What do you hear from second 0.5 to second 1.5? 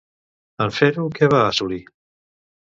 En fer-ho, què va